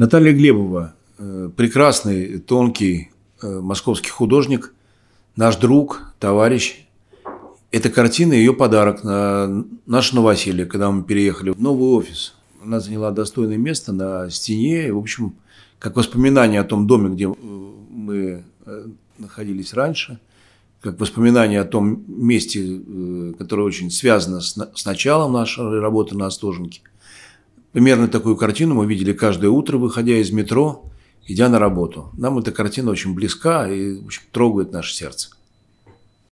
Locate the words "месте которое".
22.08-23.64